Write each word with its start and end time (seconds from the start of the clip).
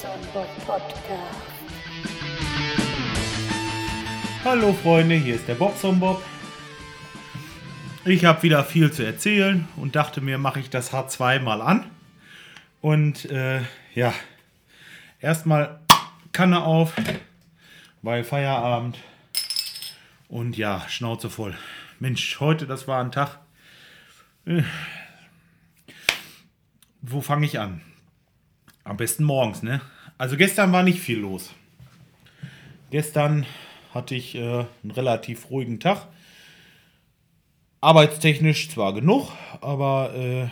Podcast. 0.00 1.08
Hallo 4.44 4.72
Freunde, 4.72 5.16
hier 5.16 5.34
ist 5.34 5.48
der 5.48 5.56
Bobson 5.56 5.98
Bob. 5.98 6.22
Ich 8.04 8.24
habe 8.24 8.40
wieder 8.44 8.62
viel 8.62 8.92
zu 8.92 9.04
erzählen 9.04 9.66
und 9.74 9.96
dachte 9.96 10.20
mir, 10.20 10.38
mache 10.38 10.60
ich 10.60 10.70
das 10.70 10.92
H2 10.92 11.40
mal 11.40 11.60
an. 11.60 11.90
Und 12.80 13.24
äh, 13.32 13.62
ja, 13.96 14.14
erstmal 15.20 15.80
Kanne 16.30 16.62
auf, 16.62 16.92
weil 18.02 18.22
Feierabend. 18.22 18.98
Und 20.28 20.56
ja, 20.56 20.84
Schnauze 20.88 21.28
voll. 21.28 21.56
Mensch, 21.98 22.38
heute, 22.38 22.68
das 22.68 22.86
war 22.86 23.02
ein 23.02 23.10
Tag. 23.10 23.40
Äh, 24.46 24.62
wo 27.02 27.20
fange 27.20 27.46
ich 27.46 27.58
an? 27.58 27.80
Am 28.88 28.96
besten 28.96 29.24
morgens, 29.24 29.62
ne? 29.62 29.82
Also 30.16 30.38
gestern 30.38 30.72
war 30.72 30.82
nicht 30.82 30.98
viel 30.98 31.18
los. 31.18 31.52
Gestern 32.90 33.44
hatte 33.92 34.14
ich 34.14 34.34
äh, 34.34 34.64
einen 34.82 34.90
relativ 34.90 35.50
ruhigen 35.50 35.78
Tag. 35.78 36.06
Arbeitstechnisch 37.82 38.70
zwar 38.70 38.94
genug, 38.94 39.30
aber 39.60 40.14
äh, 40.14 40.48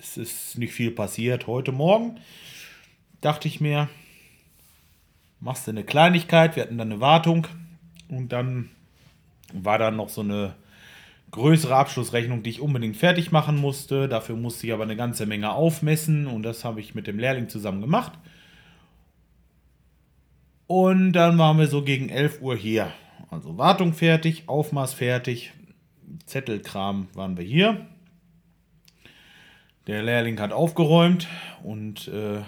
es 0.00 0.16
ist 0.16 0.58
nicht 0.58 0.72
viel 0.72 0.90
passiert. 0.90 1.46
Heute 1.46 1.70
Morgen 1.70 2.18
dachte 3.20 3.46
ich 3.46 3.60
mir, 3.60 3.88
machst 5.38 5.68
du 5.68 5.70
eine 5.70 5.84
Kleinigkeit. 5.84 6.56
Wir 6.56 6.64
hatten 6.64 6.78
dann 6.78 6.90
eine 6.90 7.00
Wartung 7.00 7.46
und 8.08 8.30
dann 8.30 8.70
war 9.52 9.78
dann 9.78 9.94
noch 9.94 10.08
so 10.08 10.22
eine 10.22 10.56
größere 11.30 11.74
Abschlussrechnung, 11.74 12.42
die 12.42 12.50
ich 12.50 12.60
unbedingt 12.60 12.96
fertig 12.96 13.32
machen 13.32 13.56
musste. 13.56 14.08
Dafür 14.08 14.36
musste 14.36 14.66
ich 14.66 14.72
aber 14.72 14.84
eine 14.84 14.96
ganze 14.96 15.26
Menge 15.26 15.52
aufmessen 15.52 16.26
und 16.26 16.42
das 16.42 16.64
habe 16.64 16.80
ich 16.80 16.94
mit 16.94 17.06
dem 17.06 17.18
Lehrling 17.18 17.48
zusammen 17.48 17.80
gemacht. 17.80 18.12
Und 20.66 21.12
dann 21.12 21.38
waren 21.38 21.58
wir 21.58 21.66
so 21.66 21.82
gegen 21.82 22.08
11 22.08 22.42
Uhr 22.42 22.56
hier. 22.56 22.92
Also 23.30 23.58
Wartung 23.58 23.92
fertig, 23.92 24.48
Aufmaß 24.48 24.94
fertig, 24.94 25.52
Zettelkram 26.26 27.08
waren 27.14 27.36
wir 27.36 27.44
hier. 27.44 27.86
Der 29.86 30.02
Lehrling 30.02 30.38
hat 30.40 30.52
aufgeräumt 30.52 31.26
und 31.62 32.08
äh, 32.08 32.38
ein 32.38 32.44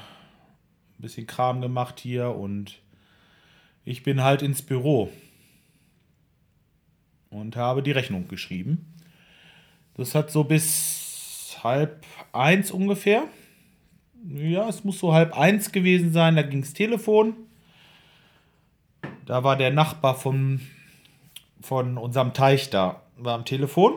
bisschen 0.98 1.27
Kram 1.27 1.62
gemacht 1.62 1.98
hier 1.98 2.34
und 2.34 2.80
ich 3.84 4.02
bin 4.02 4.22
halt 4.22 4.42
ins 4.42 4.60
Büro 4.60 5.10
und 7.31 7.56
habe 7.56 7.83
die 7.83 7.92
Rechnung 7.92 8.28
geschrieben. 8.28 8.95
Das 9.95 10.14
hat 10.14 10.31
so 10.31 10.45
bis 10.45 11.56
halb 11.62 12.05
eins 12.33 12.70
ungefähr. 12.70 13.25
Ja, 14.28 14.69
es 14.69 14.84
muss 14.84 14.98
so 14.98 15.12
halb 15.14 15.36
eins 15.36 15.73
gewesen 15.73 16.12
sein. 16.12 16.36
Da 16.36 16.42
ging 16.42 16.61
das 16.61 16.75
Telefon. 16.75 17.34
Da 19.25 19.45
war 19.45 19.56
der 19.56 19.70
Nachbar 19.70 20.14
von, 20.14 20.61
von 21.61 21.97
unserem 21.97 22.34
Teich 22.34 22.70
da, 22.70 23.03
war 23.17 23.34
am 23.34 23.45
Telefon. 23.45 23.95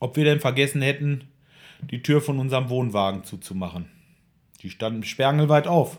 Ob 0.00 0.16
wir 0.16 0.24
denn 0.24 0.40
vergessen 0.40 0.82
hätten, 0.82 1.28
die 1.80 2.02
Tür 2.02 2.20
von 2.20 2.38
unserem 2.38 2.68
Wohnwagen 2.68 3.24
zuzumachen. 3.24 3.88
Die 4.62 4.70
standen 4.70 5.04
sperrangelweit 5.04 5.66
auf. 5.66 5.98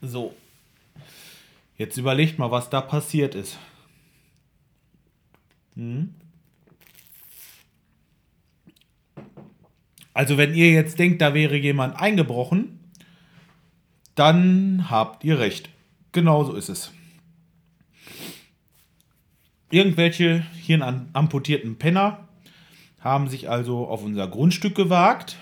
So. 0.00 0.34
Jetzt 1.76 1.96
überlegt 1.96 2.38
mal, 2.38 2.50
was 2.50 2.70
da 2.70 2.80
passiert 2.80 3.34
ist. 3.34 3.58
Hm? 5.76 6.14
Also 10.12 10.38
wenn 10.38 10.54
ihr 10.54 10.70
jetzt 10.70 10.98
denkt, 10.98 11.20
da 11.20 11.34
wäre 11.34 11.56
jemand 11.56 12.00
eingebrochen, 12.00 12.78
dann 14.14 14.88
habt 14.88 15.24
ihr 15.24 15.40
recht. 15.40 15.70
Genau 16.12 16.44
so 16.44 16.54
ist 16.54 16.68
es. 16.68 16.92
Irgendwelche 19.70 20.46
hier 20.60 20.82
amputierten 21.12 21.76
Penner 21.76 22.28
haben 23.00 23.28
sich 23.28 23.50
also 23.50 23.88
auf 23.88 24.04
unser 24.04 24.28
Grundstück 24.28 24.76
gewagt 24.76 25.36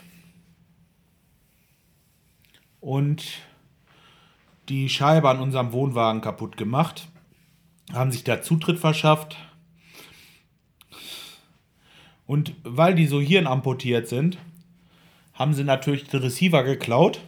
und 2.81 3.25
die 4.71 4.89
Scheibe 4.89 5.29
an 5.29 5.41
unserem 5.41 5.73
Wohnwagen 5.73 6.23
kaputt 6.23 6.57
gemacht, 6.57 7.09
haben 7.93 8.11
sich 8.11 8.25
da 8.25 8.41
Zutritt 8.41 8.79
verschafft. 8.79 9.37
Und 12.27 12.55
weil 12.63 12.95
die 12.95 13.07
so 13.07 13.21
hirnamputiert 13.21 14.09
sind, 14.09 14.39
haben 15.35 15.55
sie 15.55 15.65
natürlich 15.65 16.05
den 16.05 16.21
Receiver 16.21 16.63
geklaut 16.63 17.21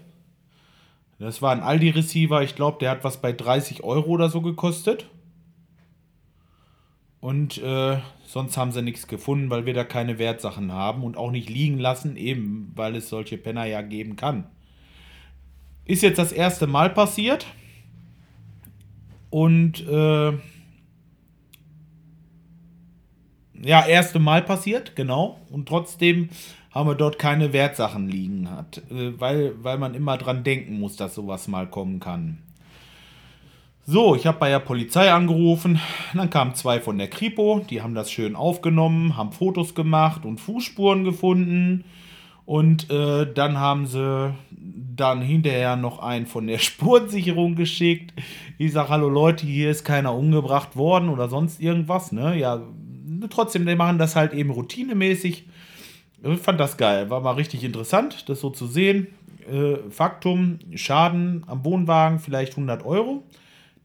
das 1.19 1.41
war 1.41 1.53
ein 1.53 1.63
Aldi-Receiver, 1.63 2.43
ich 2.43 2.55
glaube, 2.55 2.79
der 2.81 2.91
hat 2.91 3.05
was 3.05 3.21
bei 3.21 3.33
30 3.33 3.85
Euro 3.85 4.11
oder 4.11 4.29
so 4.29 4.41
gekostet. 4.41 5.09
Und 7.21 7.59
äh, 7.63 7.99
sonst 8.27 8.57
haben 8.57 8.73
sie 8.73 8.83
nichts 8.83 9.07
gefunden, 9.07 9.49
weil 9.49 9.65
wir 9.65 9.73
da 9.73 9.85
keine 9.85 10.19
Wertsachen 10.19 10.73
haben 10.73 11.03
und 11.03 11.17
auch 11.17 11.31
nicht 11.31 11.49
liegen 11.49 11.79
lassen, 11.79 12.17
eben 12.17 12.73
weil 12.75 12.97
es 12.97 13.09
solche 13.09 13.39
Penner 13.39 13.65
ja 13.65 13.81
geben 13.81 14.17
kann. 14.17 14.47
Ist 15.87 16.03
jetzt 16.03 16.19
das 16.19 16.33
erste 16.33 16.67
Mal 16.67 16.91
passiert. 16.91 17.47
Und 19.31 19.87
äh, 19.89 20.33
ja, 23.65 23.87
erste 23.87 24.19
Mal 24.19 24.43
passiert, 24.43 24.95
genau. 24.95 25.41
Und 25.51 25.69
trotzdem 25.69 26.29
haben 26.71 26.89
wir 26.89 26.95
dort 26.95 27.19
keine 27.19 27.53
Wertsachen 27.53 28.09
liegen 28.09 28.51
hat, 28.51 28.79
äh, 28.91 29.19
weil, 29.19 29.55
weil 29.63 29.79
man 29.79 29.95
immer 29.95 30.19
dran 30.19 30.45
denken 30.45 30.79
muss, 30.79 30.97
dass 30.97 31.15
sowas 31.15 31.49
mal 31.49 31.69
kommen 31.69 32.01
kann. 32.01 32.39
So, 33.87 34.15
ich 34.15 34.27
habe 34.27 34.39
bei 34.39 34.49
der 34.49 34.61
Polizei 34.61 35.13
angerufen, 35.13 35.79
dann 36.15 36.31
kamen 36.31 36.55
zwei 36.55 36.81
von 36.81 36.97
der 36.97 37.09
Kripo, 37.09 37.65
die 37.69 37.83
haben 37.83 37.95
das 37.95 38.11
schön 38.11 38.35
aufgenommen, 38.35 39.17
haben 39.17 39.33
Fotos 39.33 39.75
gemacht 39.75 40.25
und 40.25 40.41
Fußspuren 40.41 41.05
gefunden 41.05 41.85
und 42.47 42.91
äh, 42.91 43.31
dann 43.33 43.59
haben 43.59 43.87
sie 43.87 44.35
dann 44.97 45.21
hinterher 45.21 45.77
noch 45.77 45.99
einen 45.99 46.27
von 46.27 46.47
der 46.47 46.59
Spurensicherung 46.61 47.57
geschickt. 47.57 48.15
Ich 48.57 48.73
sage, 48.73 48.89
hallo 48.89 49.09
Leute, 49.09 49.47
hier 49.47 49.71
ist 49.71 49.85
keiner 49.85 50.15
umgebracht 50.15 50.77
worden 50.77 51.11
oder 51.11 51.29
sonst 51.29 51.61
irgendwas, 51.61 52.11
ne? 52.11 52.39
Ja, 52.39 52.63
trotzdem, 53.31 53.67
die 53.67 53.75
machen 53.75 53.99
das 53.99 54.17
halt 54.17 54.33
eben 54.33 54.51
routinemäßig 54.51 55.45
ich 56.33 56.41
fand 56.41 56.59
das 56.59 56.77
geil, 56.77 57.11
war 57.11 57.21
mal 57.21 57.33
richtig 57.33 57.65
interessant, 57.65 58.29
das 58.29 58.41
so 58.41 58.51
zu 58.51 58.67
sehen. 58.67 59.09
Äh, 59.51 59.91
Faktum, 59.91 60.59
Schaden 60.75 61.45
am 61.47 61.65
Wohnwagen 61.65 62.19
vielleicht 62.19 62.53
100 62.53 62.85
Euro. 62.85 63.25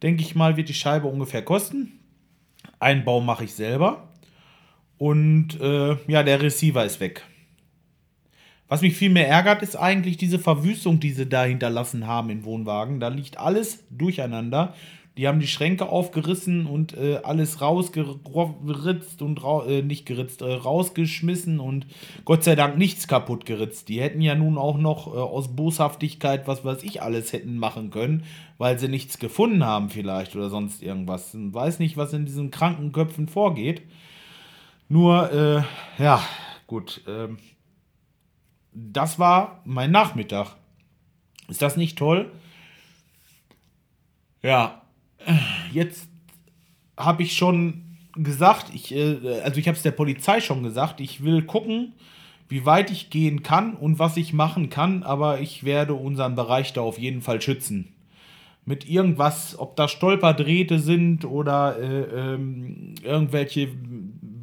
Denke 0.01 0.21
ich 0.21 0.35
mal, 0.35 0.55
wird 0.55 0.69
die 0.69 0.73
Scheibe 0.73 1.07
ungefähr 1.07 1.41
kosten. 1.41 1.99
Einbau 2.79 3.19
mache 3.19 3.43
ich 3.43 3.53
selber. 3.53 4.07
Und 4.97 5.59
äh, 5.59 5.97
ja, 6.07 6.23
der 6.23 6.41
Receiver 6.41 6.85
ist 6.85 7.01
weg. 7.01 7.25
Was 8.69 8.81
mich 8.81 8.95
viel 8.95 9.09
mehr 9.09 9.27
ärgert, 9.27 9.61
ist 9.61 9.75
eigentlich 9.75 10.15
diese 10.15 10.39
Verwüstung, 10.39 10.99
die 10.99 11.11
sie 11.11 11.27
da 11.27 11.43
hinterlassen 11.43 12.07
haben 12.07 12.29
im 12.29 12.45
Wohnwagen. 12.45 13.01
Da 13.01 13.09
liegt 13.09 13.37
alles 13.37 13.83
durcheinander. 13.89 14.75
Die 15.17 15.27
haben 15.27 15.39
die 15.39 15.47
Schränke 15.47 15.89
aufgerissen 15.89 16.65
und 16.65 16.95
äh, 16.95 17.19
alles 17.23 17.61
rausgeritzt 17.61 19.21
und 19.21 19.43
ra 19.43 19.65
äh, 19.65 19.81
nicht 19.81 20.05
geritzt, 20.05 20.41
äh, 20.41 20.53
rausgeschmissen 20.53 21.59
und 21.59 21.87
Gott 22.23 22.43
sei 22.43 22.55
Dank 22.55 22.77
nichts 22.77 23.07
kaputt 23.07 23.45
geritzt. 23.45 23.89
Die 23.89 23.99
hätten 23.99 24.21
ja 24.21 24.35
nun 24.35 24.57
auch 24.57 24.77
noch 24.77 25.07
äh, 25.07 25.17
aus 25.17 25.55
Boshaftigkeit, 25.55 26.47
was 26.47 26.63
weiß 26.63 26.83
ich, 26.83 27.01
alles 27.01 27.33
hätten 27.33 27.57
machen 27.57 27.89
können, 27.89 28.23
weil 28.57 28.79
sie 28.79 28.87
nichts 28.87 29.19
gefunden 29.19 29.65
haben 29.65 29.89
vielleicht 29.89 30.35
oder 30.37 30.49
sonst 30.49 30.81
irgendwas. 30.81 31.33
Ich 31.33 31.53
weiß 31.53 31.79
nicht, 31.79 31.97
was 31.97 32.13
in 32.13 32.25
diesen 32.25 32.49
kranken 32.49 32.93
Köpfen 32.93 33.27
vorgeht. 33.27 33.81
Nur, 34.87 35.31
äh, 35.31 35.63
ja, 36.01 36.23
gut. 36.65 37.01
Ähm, 37.07 37.37
das 38.71 39.19
war 39.19 39.61
mein 39.65 39.91
Nachmittag. 39.91 40.55
Ist 41.47 41.61
das 41.61 41.77
nicht 41.77 41.97
toll? 41.97 42.31
Ja, 44.41 44.78
jetzt 45.71 46.07
habe 46.97 47.23
ich 47.23 47.33
schon 47.33 47.83
gesagt, 48.15 48.71
ich, 48.73 48.93
äh, 48.93 49.41
also 49.43 49.59
ich 49.59 49.67
habe 49.67 49.77
es 49.77 49.83
der 49.83 49.91
Polizei 49.91 50.41
schon 50.41 50.63
gesagt, 50.63 50.99
ich 50.99 51.23
will 51.23 51.43
gucken, 51.43 51.93
wie 52.49 52.65
weit 52.65 52.91
ich 52.91 53.09
gehen 53.09 53.43
kann 53.43 53.75
und 53.75 53.99
was 53.99 54.17
ich 54.17 54.33
machen 54.33 54.69
kann, 54.69 55.03
aber 55.03 55.39
ich 55.39 55.63
werde 55.63 55.93
unseren 55.93 56.35
Bereich 56.35 56.73
da 56.73 56.81
auf 56.81 56.97
jeden 56.97 57.21
Fall 57.21 57.41
schützen. 57.41 57.93
Mit 58.65 58.89
irgendwas, 58.89 59.57
ob 59.57 59.75
da 59.75 59.87
Stolperdrähte 59.87 60.79
sind 60.79 61.25
oder 61.25 61.77
äh, 61.79 62.33
ähm, 62.33 62.95
irgendwelche 63.03 63.69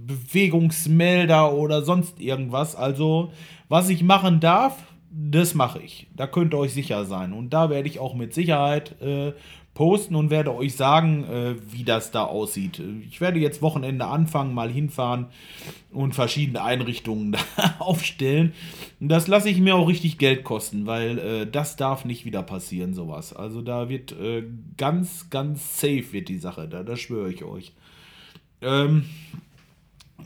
Bewegungsmelder 0.06 1.52
oder 1.52 1.82
sonst 1.82 2.20
irgendwas. 2.20 2.74
Also, 2.76 3.32
was 3.68 3.88
ich 3.88 4.02
machen 4.02 4.40
darf, 4.40 4.82
das 5.18 5.54
mache 5.54 5.80
ich. 5.80 6.06
Da 6.14 6.26
könnt 6.26 6.52
ihr 6.52 6.58
euch 6.58 6.74
sicher 6.74 7.06
sein. 7.06 7.32
Und 7.32 7.50
da 7.50 7.70
werde 7.70 7.88
ich 7.88 7.98
auch 7.98 8.14
mit 8.14 8.34
Sicherheit 8.34 9.00
äh, 9.00 9.32
posten 9.72 10.14
und 10.14 10.28
werde 10.28 10.54
euch 10.54 10.76
sagen, 10.76 11.24
äh, 11.24 11.54
wie 11.70 11.84
das 11.84 12.10
da 12.10 12.24
aussieht. 12.24 12.82
Ich 13.08 13.20
werde 13.22 13.38
jetzt 13.38 13.62
Wochenende 13.62 14.06
anfangen, 14.06 14.52
mal 14.52 14.70
hinfahren 14.70 15.26
und 15.90 16.14
verschiedene 16.14 16.62
Einrichtungen 16.62 17.32
da 17.56 17.74
aufstellen. 17.78 18.52
Und 19.00 19.08
das 19.08 19.26
lasse 19.26 19.48
ich 19.48 19.58
mir 19.58 19.74
auch 19.74 19.88
richtig 19.88 20.18
Geld 20.18 20.44
kosten, 20.44 20.86
weil 20.86 21.18
äh, 21.18 21.46
das 21.50 21.76
darf 21.76 22.04
nicht 22.04 22.26
wieder 22.26 22.42
passieren, 22.42 22.92
sowas. 22.92 23.34
Also 23.34 23.62
da 23.62 23.88
wird 23.88 24.12
äh, 24.12 24.44
ganz, 24.76 25.30
ganz 25.30 25.80
safe 25.80 26.12
wird 26.12 26.28
die 26.28 26.38
Sache, 26.38 26.68
da, 26.68 26.82
das 26.82 27.00
schwöre 27.00 27.30
ich 27.30 27.42
euch. 27.42 27.72
Ähm, 28.60 29.06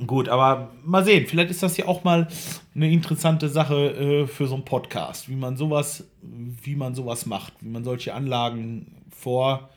gut, 0.07 0.29
aber 0.29 0.71
mal 0.85 1.05
sehen, 1.05 1.27
vielleicht 1.27 1.51
ist 1.51 1.63
das 1.63 1.77
ja 1.77 1.87
auch 1.87 2.05
mal 2.05 2.29
eine 2.75 2.91
interessante 2.91 3.49
Sache 3.49 3.91
äh, 3.91 4.27
für 4.27 4.47
so 4.47 4.55
einen 4.55 4.65
Podcast, 4.65 5.29
wie 5.29 5.37
man 5.37 5.57
sowas, 5.57 6.09
wie 6.23 6.77
man 6.77 6.95
sowas 6.95 7.27
macht, 7.27 7.53
wie 7.61 7.69
man 7.69 7.85
solche 7.85 8.15
Anlagen 8.15 9.03
vor, 9.11 9.71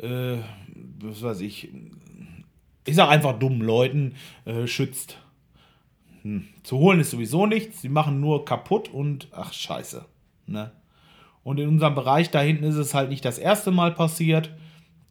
äh, 0.00 0.36
was 1.00 1.22
weiß 1.22 1.40
ich, 1.40 1.68
ich 2.84 2.96
sag 2.96 3.08
einfach 3.08 3.38
dummen 3.38 3.60
Leuten 3.62 4.14
äh, 4.44 4.66
schützt. 4.66 5.18
Hm. 6.22 6.48
Zu 6.62 6.78
holen 6.78 7.00
ist 7.00 7.10
sowieso 7.10 7.46
nichts, 7.46 7.82
sie 7.82 7.88
machen 7.88 8.20
nur 8.20 8.44
kaputt 8.44 8.88
und 8.88 9.28
ach 9.32 9.52
scheiße. 9.52 10.04
Ne? 10.46 10.72
Und 11.44 11.58
in 11.58 11.68
unserem 11.68 11.94
Bereich 11.94 12.30
da 12.30 12.40
hinten 12.40 12.64
ist 12.64 12.76
es 12.76 12.94
halt 12.94 13.08
nicht 13.08 13.24
das 13.24 13.38
erste 13.38 13.70
Mal 13.70 13.92
passiert. 13.92 14.50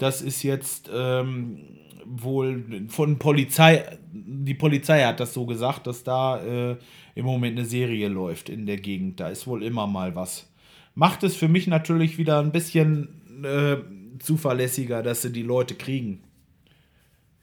Das 0.02 0.24
ist 0.24 0.42
jetzt 0.42 0.90
ähm, 0.92 1.60
wohl 2.06 2.88
von 2.88 3.20
Polizei, 3.20 3.86
die 4.12 4.56
Polizei 4.56 5.04
hat 5.04 5.20
das 5.20 5.32
so 5.32 5.46
gesagt, 5.46 5.86
dass 5.86 6.04
da 6.04 6.42
äh, 6.42 6.78
im 7.14 7.26
Moment 7.26 7.60
eine 7.60 7.68
Serie 7.68 8.08
läuft 8.08 8.50
in 8.50 8.66
der 8.66 8.78
Gegend. 8.78 9.20
Da 9.20 9.30
ist 9.30 9.46
wohl 9.46 9.62
immer 9.62 9.86
mal 9.86 10.16
was. 10.16 10.52
Macht 10.96 11.22
es 11.22 11.36
für 11.36 11.48
mich 11.48 11.68
natürlich 11.68 12.18
wieder 12.18 12.40
ein 12.40 12.52
bisschen 12.52 13.44
äh, 13.44 13.78
zuverlässiger, 14.18 15.04
dass 15.04 15.22
sie 15.22 15.32
die 15.32 15.44
Leute 15.44 15.76
kriegen. 15.76 16.24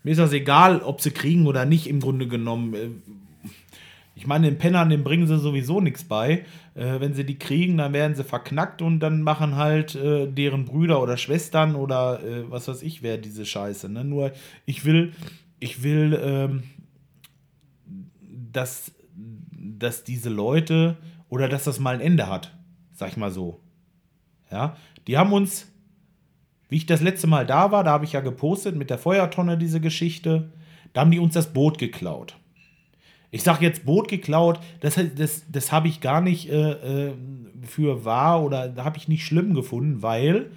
Mir 0.02 0.10
ist 0.10 0.18
das 0.18 0.32
egal, 0.32 0.80
ob 0.80 1.00
sie 1.00 1.12
kriegen 1.12 1.46
oder 1.46 1.64
nicht, 1.64 1.86
im 1.86 2.00
Grunde 2.00 2.26
genommen. 2.26 3.02
Ich 4.18 4.26
meine, 4.26 4.48
den 4.48 4.58
Pennern, 4.58 4.90
dem 4.90 5.04
bringen 5.04 5.28
sie 5.28 5.38
sowieso 5.38 5.80
nichts 5.80 6.02
bei. 6.02 6.44
Äh, 6.74 6.98
wenn 6.98 7.14
sie 7.14 7.24
die 7.24 7.38
kriegen, 7.38 7.78
dann 7.78 7.92
werden 7.92 8.16
sie 8.16 8.24
verknackt 8.24 8.82
und 8.82 8.98
dann 8.98 9.22
machen 9.22 9.54
halt 9.54 9.94
äh, 9.94 10.26
deren 10.26 10.64
Brüder 10.64 11.00
oder 11.00 11.16
Schwestern 11.16 11.76
oder 11.76 12.20
äh, 12.24 12.50
was 12.50 12.66
weiß 12.66 12.82
ich, 12.82 13.04
wer 13.04 13.16
diese 13.16 13.46
Scheiße. 13.46 13.88
Ne? 13.88 14.02
Nur 14.02 14.32
ich 14.66 14.84
will, 14.84 15.12
ich 15.60 15.84
will, 15.84 16.18
ähm, 16.20 16.64
dass, 18.52 18.90
dass 19.52 20.02
diese 20.02 20.30
Leute 20.30 20.96
oder 21.28 21.48
dass 21.48 21.62
das 21.62 21.78
mal 21.78 21.94
ein 21.94 22.00
Ende 22.00 22.26
hat. 22.26 22.58
Sag 22.94 23.10
ich 23.10 23.16
mal 23.16 23.30
so. 23.30 23.60
Ja, 24.50 24.76
die 25.06 25.16
haben 25.16 25.32
uns, 25.32 25.70
wie 26.68 26.78
ich 26.78 26.86
das 26.86 27.02
letzte 27.02 27.28
Mal 27.28 27.46
da 27.46 27.70
war, 27.70 27.84
da 27.84 27.92
habe 27.92 28.04
ich 28.04 28.14
ja 28.14 28.20
gepostet 28.20 28.74
mit 28.74 28.90
der 28.90 28.98
Feuertonne 28.98 29.56
diese 29.56 29.80
Geschichte, 29.80 30.52
da 30.92 31.02
haben 31.02 31.12
die 31.12 31.20
uns 31.20 31.34
das 31.34 31.52
Boot 31.52 31.78
geklaut. 31.78 32.34
Ich 33.30 33.42
sage 33.42 33.64
jetzt 33.64 33.84
Boot 33.84 34.08
geklaut, 34.08 34.58
das, 34.80 34.98
das, 35.16 35.44
das 35.50 35.72
habe 35.72 35.88
ich 35.88 36.00
gar 36.00 36.20
nicht 36.20 36.50
äh, 36.50 37.08
äh 37.08 37.12
für 37.66 38.04
wahr 38.04 38.42
oder 38.42 38.74
habe 38.78 38.96
ich 38.96 39.08
nicht 39.08 39.24
schlimm 39.24 39.52
gefunden, 39.52 40.00
weil 40.00 40.50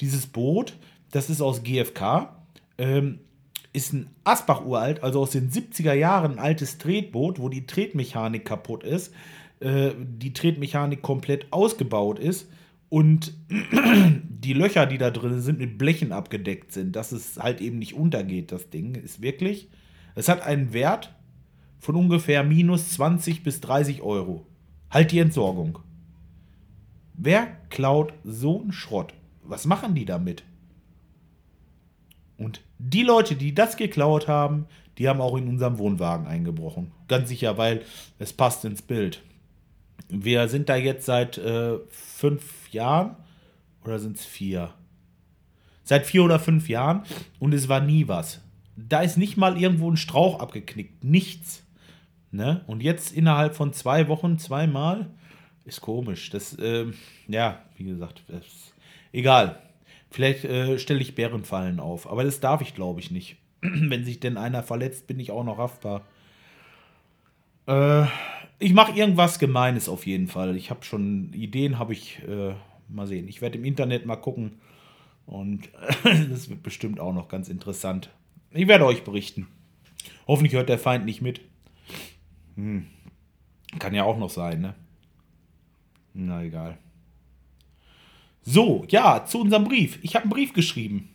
dieses 0.00 0.26
Boot, 0.26 0.74
das 1.10 1.30
ist 1.30 1.40
aus 1.40 1.62
GFK, 1.62 2.28
ähm, 2.76 3.20
ist 3.72 3.92
ein 3.92 4.10
Asbach 4.24 4.64
uralt, 4.64 5.02
also 5.02 5.20
aus 5.20 5.30
den 5.30 5.50
70er 5.50 5.92
Jahren 5.92 6.32
ein 6.32 6.38
altes 6.38 6.78
Tretboot, 6.78 7.38
wo 7.38 7.48
die 7.48 7.66
Tretmechanik 7.66 8.44
kaputt 8.44 8.82
ist, 8.82 9.14
äh, 9.60 9.90
die 9.98 10.32
Tretmechanik 10.32 11.02
komplett 11.02 11.52
ausgebaut 11.52 12.18
ist 12.18 12.48
und 12.88 13.34
die 13.50 14.52
Löcher, 14.52 14.86
die 14.86 14.98
da 14.98 15.10
drin 15.10 15.40
sind, 15.40 15.58
mit 15.58 15.78
Blechen 15.78 16.12
abgedeckt 16.12 16.72
sind, 16.72 16.96
dass 16.96 17.12
es 17.12 17.38
halt 17.38 17.60
eben 17.60 17.78
nicht 17.78 17.94
untergeht, 17.94 18.52
das 18.52 18.70
Ding. 18.70 18.94
Ist 18.94 19.22
wirklich, 19.22 19.68
es 20.14 20.28
hat 20.28 20.42
einen 20.42 20.72
Wert 20.72 21.14
von 21.78 21.96
ungefähr 21.96 22.42
minus 22.44 22.90
20 22.90 23.42
bis 23.42 23.60
30 23.60 24.02
Euro. 24.02 24.46
Halt 24.90 25.12
die 25.12 25.18
Entsorgung. 25.18 25.78
Wer 27.14 27.46
klaut 27.70 28.12
so 28.24 28.60
einen 28.60 28.72
Schrott? 28.72 29.14
Was 29.42 29.66
machen 29.66 29.94
die 29.94 30.04
damit? 30.04 30.44
Und 32.36 32.62
die 32.78 33.02
Leute, 33.02 33.34
die 33.34 33.54
das 33.54 33.76
geklaut 33.76 34.28
haben, 34.28 34.66
die 34.98 35.08
haben 35.08 35.20
auch 35.20 35.36
in 35.36 35.48
unserem 35.48 35.78
Wohnwagen 35.78 36.26
eingebrochen. 36.26 36.92
Ganz 37.08 37.28
sicher, 37.28 37.58
weil 37.58 37.82
es 38.18 38.32
passt 38.32 38.64
ins 38.64 38.82
Bild. 38.82 39.22
Wir 40.08 40.48
sind 40.48 40.68
da 40.68 40.76
jetzt 40.76 41.06
seit 41.06 41.38
äh, 41.38 41.78
fünf 41.90 42.72
Jahren 42.72 43.16
oder 43.84 43.98
sind 43.98 44.16
es 44.16 44.24
vier? 44.24 44.74
Seit 45.84 46.06
vier 46.06 46.22
oder 46.24 46.38
fünf 46.38 46.68
Jahren 46.68 47.02
und 47.38 47.52
es 47.54 47.68
war 47.68 47.80
nie 47.80 48.08
was. 48.08 48.40
Da 48.76 49.00
ist 49.00 49.16
nicht 49.16 49.36
mal 49.36 49.60
irgendwo 49.60 49.90
ein 49.90 49.96
Strauch 49.96 50.40
abgeknickt. 50.40 51.02
Nichts. 51.02 51.64
Ne? 52.30 52.62
Und 52.66 52.82
jetzt 52.82 53.12
innerhalb 53.12 53.54
von 53.56 53.72
zwei 53.72 54.08
Wochen 54.08 54.38
zweimal 54.38 55.10
ist 55.64 55.80
komisch. 55.80 56.30
Das, 56.30 56.58
äh, 56.58 56.86
ja, 57.26 57.62
wie 57.76 57.84
gesagt, 57.84 58.22
ist 58.28 58.74
egal. 59.12 59.58
Vielleicht 60.10 60.44
äh, 60.44 60.78
stelle 60.78 61.00
ich 61.00 61.14
Bärenfallen 61.14 61.80
auf, 61.80 62.10
aber 62.10 62.24
das 62.24 62.40
darf 62.40 62.60
ich, 62.60 62.74
glaube 62.74 63.00
ich, 63.00 63.10
nicht. 63.10 63.36
Wenn 63.60 64.04
sich 64.04 64.20
denn 64.20 64.36
einer 64.36 64.62
verletzt, 64.62 65.06
bin 65.06 65.20
ich 65.20 65.30
auch 65.30 65.44
noch 65.44 65.58
haftbar. 65.58 66.06
Äh, 67.66 68.06
ich 68.58 68.72
mache 68.72 68.92
irgendwas 68.92 69.38
Gemeines 69.38 69.88
auf 69.88 70.06
jeden 70.06 70.28
Fall. 70.28 70.56
Ich 70.56 70.70
habe 70.70 70.84
schon 70.84 71.32
Ideen, 71.32 71.78
habe 71.78 71.92
ich. 71.92 72.22
Äh, 72.26 72.54
mal 72.88 73.06
sehen. 73.06 73.28
Ich 73.28 73.40
werde 73.40 73.58
im 73.58 73.64
Internet 73.64 74.06
mal 74.06 74.16
gucken. 74.16 74.60
Und 75.26 75.68
das 76.30 76.48
wird 76.48 76.62
bestimmt 76.62 77.00
auch 77.00 77.12
noch 77.12 77.28
ganz 77.28 77.48
interessant. 77.48 78.10
Ich 78.50 78.66
werde 78.66 78.86
euch 78.86 79.04
berichten. 79.04 79.46
Hoffentlich 80.26 80.54
hört 80.54 80.68
der 80.68 80.78
Feind 80.78 81.04
nicht 81.04 81.20
mit. 81.20 81.40
Hm. 82.58 82.86
Kann 83.78 83.94
ja 83.94 84.02
auch 84.02 84.18
noch 84.18 84.30
sein, 84.30 84.60
ne? 84.60 84.74
Na 86.12 86.42
egal. 86.42 86.76
So, 88.42 88.84
ja, 88.88 89.24
zu 89.24 89.40
unserem 89.40 89.64
Brief. 89.64 90.00
Ich 90.02 90.16
habe 90.16 90.24
einen 90.24 90.32
Brief 90.32 90.52
geschrieben. 90.52 91.08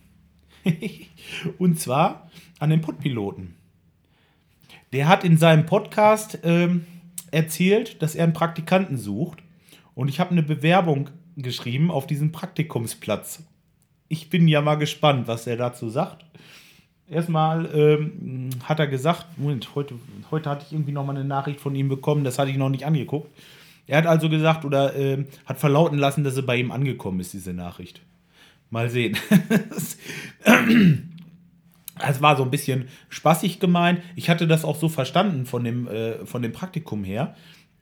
Und 1.58 1.80
zwar 1.80 2.30
an 2.60 2.70
den 2.70 2.80
Podpiloten. 2.80 3.56
Der 4.94 5.08
hat 5.08 5.26
in 5.26 5.38
seinem 5.38 5.66
Podcast 5.66 6.40
ähm, 6.44 6.86
erzählt, 7.32 8.02
dass 8.02 8.16
er 8.16 8.24
einen 8.24 8.34
Praktikanten 8.34 8.98
sucht. 8.98 9.40
Und 9.96 10.08
ich 10.08 10.22
habe 10.22 10.32
eine 10.32 10.44
Bewerbung 10.44 11.10
geschrieben 11.36 11.92
auf 11.92 12.08
diesen 12.08 12.32
Praktikumsplatz. 12.32 13.44
Ich 14.08 14.30
bin 14.30 14.48
ja 14.48 14.62
mal 14.62 14.76
gespannt, 14.76 15.28
was 15.28 15.48
er 15.48 15.58
dazu 15.58 15.90
sagt. 15.90 16.24
Erstmal 17.10 17.70
ähm, 17.76 18.50
hat 18.64 18.80
er 18.80 18.88
gesagt, 18.88 19.26
Moment, 19.38 19.76
heute, 19.76 19.96
heute 20.32 20.50
hatte 20.50 20.66
ich 20.66 20.74
irgendwie 20.74 20.94
noch 20.94 21.06
mal 21.06 21.16
eine 21.16 21.26
Nachricht 21.26 21.60
von 21.60 21.76
ihm 21.76 21.90
bekommen, 21.90 22.24
das 22.24 22.40
hatte 22.40 22.50
ich 22.50 22.58
noch 22.58 22.70
nicht 22.70 22.86
angeguckt. 22.86 23.30
Er 23.86 23.98
hat 23.98 24.08
also 24.08 24.30
gesagt 24.30 24.64
oder 24.64 24.96
äh, 24.96 25.26
hat 25.46 25.60
verlauten 25.60 25.98
lassen, 25.98 26.24
dass 26.24 26.38
er 26.38 26.44
bei 26.44 26.56
ihm 26.56 26.72
angekommen 26.72 27.20
ist, 27.20 27.34
diese 27.34 27.54
Nachricht. 27.54 28.02
Mal 28.70 28.90
sehen. 28.90 29.18
Es 32.00 32.22
war 32.22 32.36
so 32.36 32.44
ein 32.44 32.52
bisschen 32.52 32.90
spaßig 33.10 33.60
gemeint. 33.60 34.02
Ich 34.16 34.30
hatte 34.30 34.48
das 34.48 34.66
auch 34.66 34.76
so 34.76 34.90
verstanden 34.90 35.46
von 35.46 35.64
dem, 35.64 35.88
äh, 35.88 36.26
von 36.26 36.42
dem 36.42 36.52
Praktikum 36.52 37.04
her. 37.04 37.36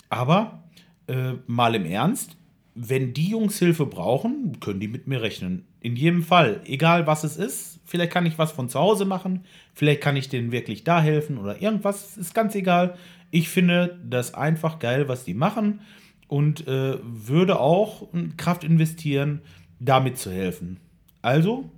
Aber 0.10 0.63
äh, 1.08 1.34
mal 1.48 1.75
im 1.75 1.86
Ernst, 1.86 2.36
wenn 2.74 3.13
die 3.13 3.30
Jungs 3.30 3.60
Hilfe 3.60 3.86
brauchen, 3.86 4.60
können 4.60 4.80
die 4.80 4.88
mit 4.88 5.08
mir 5.08 5.22
rechnen. 5.22 5.66
In 5.82 5.96
jedem 5.96 6.24
Fall, 6.24 6.62
egal 6.66 7.08
was 7.08 7.24
es 7.24 7.38
ist. 7.38 7.80
Vielleicht 7.86 8.12
kann 8.12 8.25
ich 8.25 8.38
was 8.38 8.51
von 8.51 8.70
zu 8.70 8.80
Hause 8.80 9.06
machen. 9.06 9.46
Vielleicht 9.74 10.01
kann 10.01 10.16
ich 10.16 10.30
denen 10.30 10.51
wirklich 10.51 10.84
da 10.84 11.01
helfen 11.01 11.38
oder 11.38 11.62
irgendwas. 11.62 12.18
Ist 12.18 12.34
ganz 12.34 12.56
egal. 12.56 12.96
Ich 13.30 13.50
finde 13.50 14.00
das 14.04 14.34
einfach 14.34 14.80
geil, 14.80 15.10
was 15.10 15.25
die 15.25 15.34
machen. 15.34 15.82
Und 16.28 16.68
äh, 16.68 16.98
würde 17.04 17.60
auch 17.60 18.08
Kraft 18.38 18.63
investieren, 18.63 19.42
damit 19.80 20.18
zu 20.18 20.32
helfen. 20.32 20.80
Also, 21.22 21.70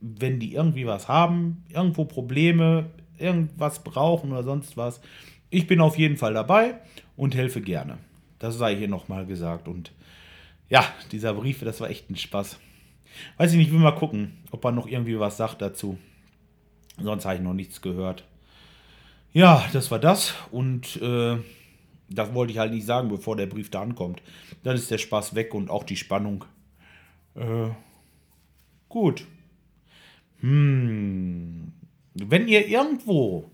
wenn 0.00 0.40
die 0.40 0.54
irgendwie 0.54 0.86
was 0.86 1.06
haben, 1.06 1.64
irgendwo 1.72 2.04
Probleme, 2.04 2.90
irgendwas 3.18 3.84
brauchen 3.84 4.32
oder 4.32 4.42
sonst 4.42 4.76
was, 4.76 5.00
ich 5.50 5.68
bin 5.68 5.80
auf 5.80 5.96
jeden 5.96 6.16
Fall 6.16 6.34
dabei 6.34 6.80
und 7.16 7.36
helfe 7.36 7.60
gerne. 7.60 7.98
Das 8.40 8.58
sei 8.58 8.74
hier 8.74 8.88
nochmal 8.88 9.26
gesagt. 9.26 9.68
Und 9.68 9.92
ja, 10.68 10.84
dieser 11.12 11.34
Brief, 11.34 11.60
das 11.60 11.80
war 11.80 11.90
echt 11.90 12.10
ein 12.10 12.16
Spaß. 12.16 12.58
Weiß 13.36 13.52
ich 13.52 13.58
nicht, 13.58 13.72
will 13.72 13.78
mal 13.78 13.92
gucken, 13.92 14.38
ob 14.50 14.64
er 14.64 14.72
noch 14.72 14.86
irgendwie 14.86 15.18
was 15.18 15.36
sagt 15.36 15.62
dazu. 15.62 15.98
Sonst 16.98 17.24
habe 17.24 17.36
ich 17.36 17.42
noch 17.42 17.54
nichts 17.54 17.80
gehört. 17.80 18.24
Ja, 19.32 19.64
das 19.72 19.90
war 19.90 19.98
das. 19.98 20.34
Und 20.50 21.00
äh, 21.02 21.38
das 22.08 22.34
wollte 22.34 22.52
ich 22.52 22.58
halt 22.58 22.72
nicht 22.72 22.86
sagen, 22.86 23.08
bevor 23.08 23.36
der 23.36 23.46
Brief 23.46 23.70
da 23.70 23.82
ankommt. 23.82 24.22
Dann 24.62 24.76
ist 24.76 24.90
der 24.90 24.98
Spaß 24.98 25.34
weg 25.34 25.54
und 25.54 25.70
auch 25.70 25.84
die 25.84 25.96
Spannung. 25.96 26.44
Äh, 27.34 27.70
gut. 28.88 29.26
Hm. 30.40 31.72
Wenn 32.14 32.48
ihr 32.48 32.68
irgendwo 32.68 33.50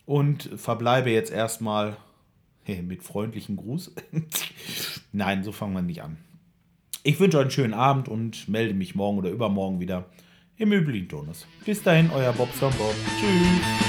und 0.09 0.49
verbleibe 0.57 1.11
jetzt 1.11 1.31
erstmal 1.31 1.99
mit 2.67 3.03
freundlichen 3.03 3.57
Gruß. 3.57 3.95
Nein, 5.13 5.45
so 5.45 5.53
fangen 5.53 5.75
wir 5.75 5.83
nicht 5.83 6.03
an. 6.03 6.17
Ich 7.03 7.21
wünsche 7.21 7.37
euch 7.37 7.43
einen 7.43 7.51
schönen 7.51 7.75
Abend 7.75 8.09
und 8.09 8.49
melde 8.49 8.73
mich 8.73 8.95
morgen 8.95 9.19
oder 9.19 9.29
übermorgen 9.29 9.81
wieder 9.81 10.07
im 10.57 10.73
üblichen 10.73 11.11
Tonus. 11.11 11.47
Bis 11.67 11.83
dahin, 11.83 12.11
euer 12.11 12.33
Bob 12.33 12.49
Bob. 12.59 12.95
Tschüss. 13.21 13.88